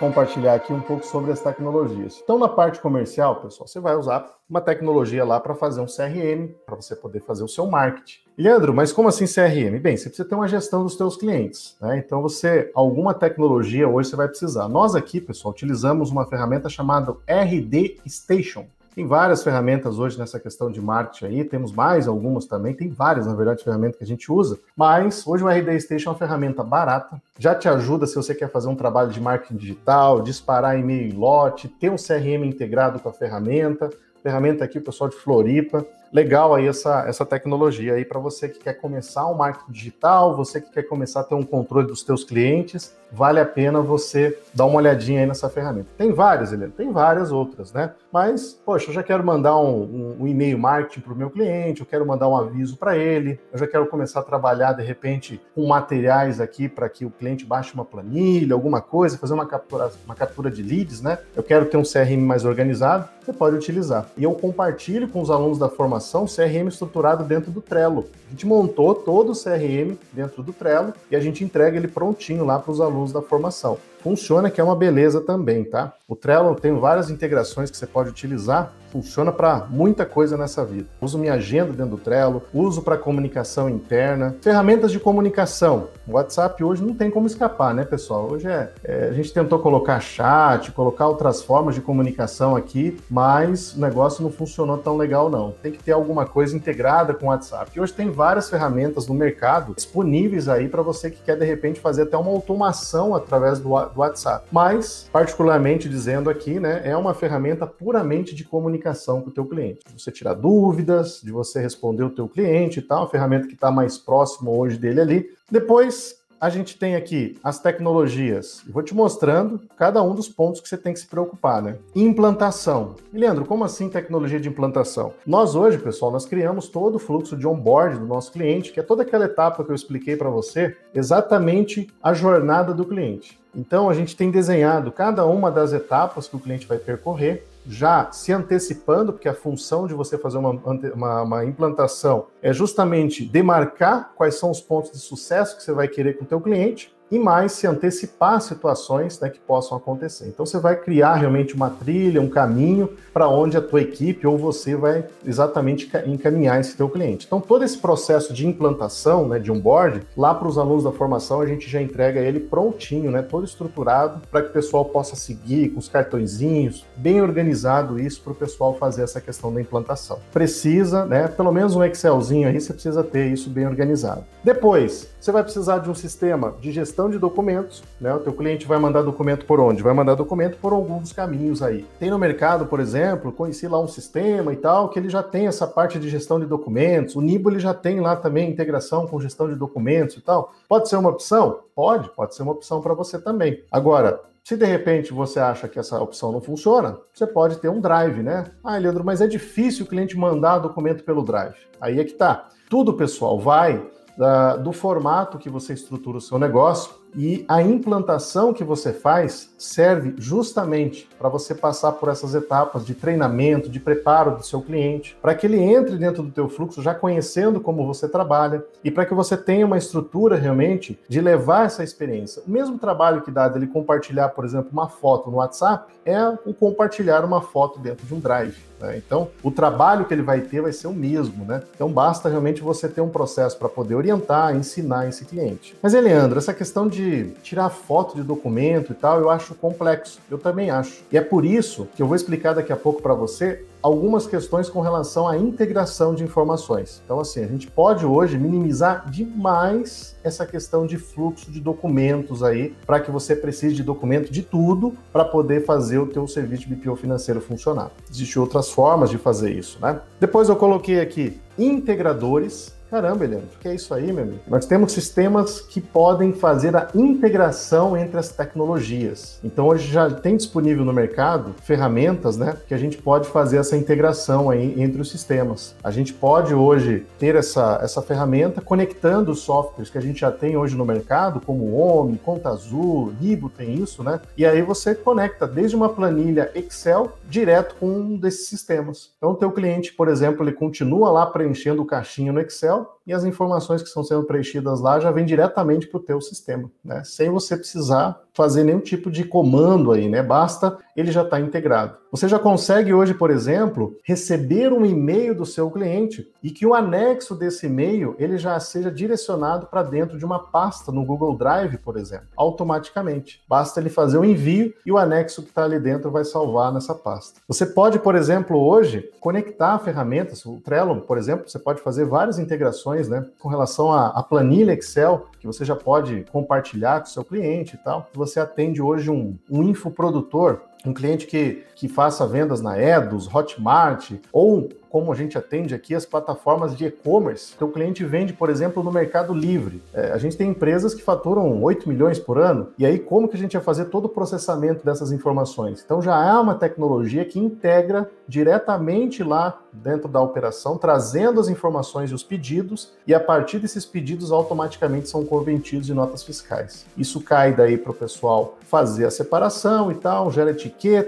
[0.00, 2.18] compartilhar aqui um pouco sobre as tecnologias.
[2.24, 6.54] Então, na parte comercial, pessoal, você vai usar uma tecnologia lá para fazer um CRM,
[6.64, 8.20] para você poder fazer o seu marketing.
[8.36, 9.78] Leandro, mas como assim CRM?
[9.78, 11.98] Bem, você precisa ter uma gestão dos seus clientes, né?
[11.98, 14.66] Então você, alguma tecnologia hoje você vai precisar.
[14.68, 18.66] Nós aqui, pessoal, utilizamos uma ferramenta chamada RD Station.
[18.94, 23.26] Tem várias ferramentas hoje nessa questão de marketing aí, temos mais algumas também, tem várias,
[23.26, 26.64] na verdade, ferramentas que a gente usa, mas hoje o RD Station é uma ferramenta
[26.64, 31.08] barata, já te ajuda se você quer fazer um trabalho de marketing digital, disparar e-mail
[31.08, 33.90] em lote, ter um CRM integrado com a ferramenta,
[34.22, 38.58] ferramenta aqui, o pessoal de Floripa, legal aí essa, essa tecnologia aí para você que
[38.58, 42.24] quer começar um marketing digital, você que quer começar a ter um controle dos seus
[42.24, 45.88] clientes, vale a pena você dar uma olhadinha aí nessa ferramenta.
[45.96, 47.92] Tem várias, Helena, tem várias outras, né?
[48.12, 51.80] Mas, poxa, eu já quero mandar um, um, um e-mail marketing para o meu cliente,
[51.80, 55.40] eu quero mandar um aviso para ele, eu já quero começar a trabalhar, de repente,
[55.54, 59.90] com materiais aqui para que o cliente baixe uma planilha, alguma coisa, fazer uma captura,
[60.04, 61.18] uma captura de leads, né?
[61.34, 64.06] Eu quero ter um CRM mais organizado, você pode utilizar.
[64.16, 68.06] E eu compartilho com os alunos da formação CRM estruturado dentro do Trello.
[68.26, 72.44] A gente montou todo o CRM dentro do Trello e a gente entrega ele prontinho
[72.44, 73.78] lá para os alunos da formação.
[74.02, 75.94] Funciona que é uma beleza também, tá?
[76.08, 80.86] O Trello tem várias integrações que você pode utilizar funciona para muita coisa nessa vida.
[81.00, 85.88] Uso minha agenda dentro do Trello, uso para comunicação interna, ferramentas de comunicação.
[86.06, 88.28] O WhatsApp hoje não tem como escapar, né, pessoal?
[88.30, 93.74] Hoje é, é, a gente tentou colocar chat, colocar outras formas de comunicação aqui, mas
[93.74, 95.52] o negócio não funcionou tão legal não.
[95.62, 97.70] Tem que ter alguma coisa integrada com o WhatsApp.
[97.74, 101.80] E hoje tem várias ferramentas no mercado disponíveis aí para você que quer de repente
[101.80, 104.46] fazer até uma automação através do, do WhatsApp.
[104.50, 109.44] Mas, particularmente dizendo aqui, né, é uma ferramenta puramente de comunicação comunicação com o teu
[109.46, 109.80] cliente.
[109.86, 113.54] De você tirar dúvidas, de você responder o teu cliente e tal, a ferramenta que
[113.54, 115.30] está mais próximo hoje dele ali.
[115.50, 118.62] Depois, a gente tem aqui as tecnologias.
[118.66, 121.76] Vou te mostrando cada um dos pontos que você tem que se preocupar, né?
[121.94, 122.96] Implantação.
[123.12, 125.12] Leandro, como assim tecnologia de implantação?
[125.26, 128.82] Nós hoje, pessoal, nós criamos todo o fluxo de onboard do nosso cliente, que é
[128.82, 133.38] toda aquela etapa que eu expliquei para você, exatamente a jornada do cliente.
[133.54, 138.10] Então, a gente tem desenhado cada uma das etapas que o cliente vai percorrer já
[138.10, 144.12] se antecipando, porque a função de você fazer uma, uma, uma, implantação é justamente demarcar
[144.16, 147.18] quais são os pontos de sucesso que você vai querer com o teu cliente e
[147.18, 150.28] mais se antecipar situações né, que possam acontecer.
[150.28, 154.38] Então você vai criar realmente uma trilha, um caminho para onde a tua equipe ou
[154.38, 157.26] você vai exatamente encaminhar esse teu cliente.
[157.26, 161.40] Então todo esse processo de implantação, né, de onboard, lá para os alunos da formação
[161.40, 165.70] a gente já entrega ele prontinho, né, todo estruturado para que o pessoal possa seguir
[165.70, 170.18] com os cartõezinhos, bem organizado isso para o pessoal fazer essa questão da implantação.
[170.32, 174.24] Precisa, né, pelo menos um Excelzinho aí você precisa ter isso bem organizado.
[174.44, 178.12] Depois você vai precisar de um sistema de gestão de documentos, né?
[178.12, 179.82] O teu cliente vai mandar documento por onde?
[179.82, 181.86] Vai mandar documento por alguns caminhos aí.
[181.98, 185.46] Tem no mercado, por exemplo, conheci lá um sistema e tal, que ele já tem
[185.46, 187.16] essa parte de gestão de documentos.
[187.16, 190.52] O Nibo ele já tem lá também integração com gestão de documentos e tal.
[190.68, 191.60] Pode ser uma opção?
[191.74, 193.62] Pode, pode ser uma opção para você também.
[193.70, 197.80] Agora, se de repente você acha que essa opção não funciona, você pode ter um
[197.80, 198.46] drive, né?
[198.64, 201.54] Ah, Leandro, mas é difícil o cliente mandar documento pelo drive.
[201.80, 202.48] Aí é que tá.
[202.68, 203.84] Tudo, pessoal, vai
[204.20, 209.50] da, do formato que você estrutura o seu negócio e a implantação que você faz
[209.58, 215.16] serve justamente para você passar por essas etapas de treinamento, de preparo do seu cliente,
[215.20, 219.04] para que ele entre dentro do teu fluxo já conhecendo como você trabalha e para
[219.06, 222.42] que você tenha uma estrutura realmente de levar essa experiência.
[222.46, 226.54] O mesmo trabalho que dá dele compartilhar, por exemplo, uma foto no WhatsApp é o
[226.54, 228.70] compartilhar uma foto dentro de um Drive.
[228.80, 228.96] Né?
[228.96, 231.62] Então, o trabalho que ele vai ter vai ser o mesmo, né?
[231.74, 235.76] Então, basta realmente você ter um processo para poder orientar, ensinar esse cliente.
[235.82, 240.20] Mas, Leandro, essa questão de de tirar foto de documento e tal, eu acho complexo.
[240.30, 241.02] Eu também acho.
[241.10, 244.68] E é por isso que eu vou explicar daqui a pouco para você algumas questões
[244.68, 247.00] com relação à integração de informações.
[247.04, 252.74] Então, assim, a gente pode hoje minimizar demais essa questão de fluxo de documentos aí,
[252.86, 256.74] para que você precise de documento de tudo para poder fazer o teu serviço de
[256.74, 257.90] BPO financeiro funcionar.
[258.10, 260.00] Existem outras formas de fazer isso, né?
[260.18, 264.40] Depois eu coloquei aqui integradores Caramba, Eliane, o que é isso aí, meu amigo?
[264.48, 269.38] Nós temos sistemas que podem fazer a integração entre as tecnologias.
[269.44, 273.76] Então, hoje já tem disponível no mercado ferramentas, né, que a gente pode fazer essa
[273.76, 275.76] integração aí entre os sistemas.
[275.84, 280.32] A gente pode hoje ter essa, essa ferramenta conectando os softwares que a gente já
[280.32, 284.20] tem hoje no mercado, como o OMI, Conta Azul, Ribo tem isso, né?
[284.36, 289.12] E aí você conecta desde uma planilha Excel direto com um desses sistemas.
[289.16, 292.99] Então, o teu cliente, por exemplo, ele continua lá preenchendo o caixinho no Excel, então,
[293.10, 296.70] e as informações que estão sendo preenchidas lá já vêm diretamente para o teu sistema,
[296.84, 297.02] né?
[297.04, 300.22] Sem você precisar fazer nenhum tipo de comando aí, né?
[300.22, 301.96] Basta ele já está integrado.
[302.10, 306.74] Você já consegue hoje, por exemplo, receber um e-mail do seu cliente e que o
[306.74, 311.78] anexo desse e-mail ele já seja direcionado para dentro de uma pasta no Google Drive,
[311.78, 313.42] por exemplo, automaticamente.
[313.48, 316.94] Basta ele fazer o envio e o anexo que está ali dentro vai salvar nessa
[316.94, 317.40] pasta.
[317.46, 322.38] Você pode, por exemplo, hoje conectar ferramentas, o Trello, por exemplo, você pode fazer várias
[322.38, 327.24] integrações, né, com relação à, planilha Excel que você já pode compartilhar com o seu
[327.24, 328.08] cliente e tal.
[328.14, 334.12] Você atende hoje um, um infoprodutor um cliente que, que faça vendas na Edus, Hotmart
[334.32, 337.52] ou como a gente atende aqui as plataformas de e-commerce.
[337.54, 339.80] Então, o cliente vende, por exemplo, no Mercado Livre.
[339.94, 343.36] É, a gente tem empresas que faturam 8 milhões por ano, e aí como que
[343.36, 345.80] a gente vai fazer todo o processamento dessas informações?
[345.84, 352.10] Então, já há uma tecnologia que integra diretamente lá dentro da operação, trazendo as informações
[352.10, 356.84] e os pedidos, e a partir desses pedidos automaticamente são convertidos em notas fiscais.
[356.96, 360.52] Isso cai daí para o pessoal fazer a separação e tal, gera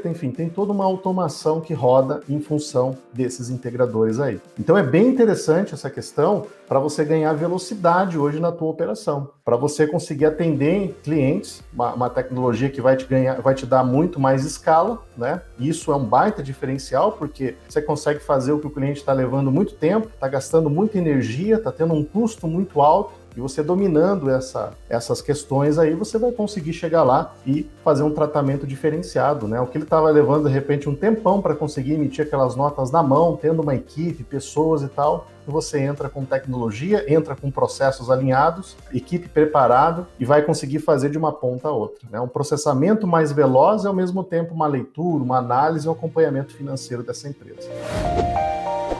[0.08, 4.40] enfim, tem toda uma automação que roda em função desses integradores integradores aí.
[4.58, 9.56] Então é bem interessante essa questão para você ganhar velocidade hoje na tua operação, para
[9.56, 14.18] você conseguir atender clientes, uma, uma, tecnologia que vai te ganhar, vai te dar muito
[14.18, 15.42] mais escala, né?
[15.58, 19.50] Isso é um baita diferencial porque você consegue fazer o que o cliente está levando
[19.50, 24.30] muito tempo, está gastando muita energia, está tendo um custo muito alto e você dominando
[24.30, 29.60] essa, essas questões aí, você vai conseguir chegar lá e fazer um tratamento diferenciado, né?
[29.60, 33.02] O que ele estava levando de repente um tempão para conseguir emitir aquelas notas na
[33.02, 38.76] mão, tendo uma equipe, pessoas e tal, você entra com tecnologia, entra com processos alinhados,
[38.92, 42.08] equipe preparado e vai conseguir fazer de uma ponta a outra.
[42.10, 42.20] Né?
[42.20, 46.54] Um processamento mais veloz e ao mesmo tempo uma leitura, uma análise e um acompanhamento
[46.54, 47.68] financeiro dessa empresa.